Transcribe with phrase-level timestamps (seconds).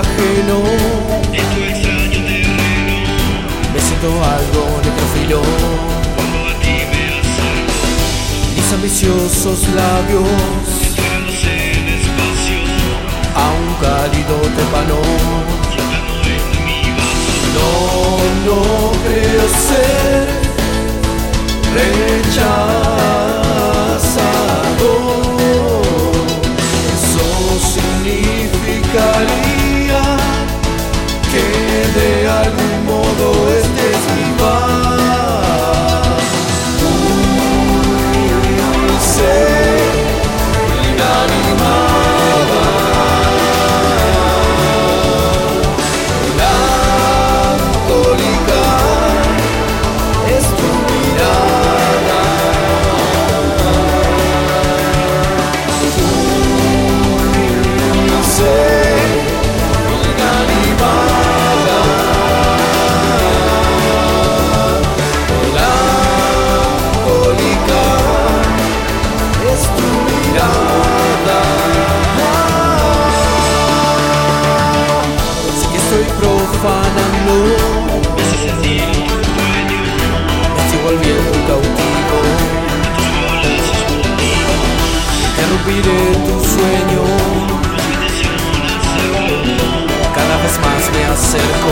[0.00, 0.56] ajeno.
[1.32, 2.96] En tu extraño terreno.
[3.72, 5.40] Me siento algo necrófilo.
[6.16, 6.38] Cuando.
[8.56, 10.28] Mis ambiciosos labios.
[10.82, 11.54] Esperándose
[11.90, 12.60] despacio.
[13.34, 14.98] A un cálido tepano.
[16.24, 16.40] En
[17.54, 17.68] no,
[18.46, 18.58] no
[19.02, 20.26] creo ser
[21.74, 22.87] rechazado.
[85.68, 87.02] Interrumpiré tu sueño,
[90.14, 91.67] cada vez más me acerco.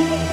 [0.00, 0.29] you.